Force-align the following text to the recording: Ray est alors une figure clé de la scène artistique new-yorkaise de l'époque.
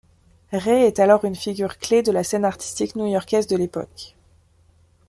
Ray 0.51 0.85
est 0.87 0.97
alors 0.97 1.25
une 1.25 1.35
figure 1.35 1.77
clé 1.77 2.01
de 2.01 2.11
la 2.11 2.23
scène 2.23 2.43
artistique 2.43 2.95
new-yorkaise 2.95 3.45
de 3.45 3.55
l'époque. 3.55 4.15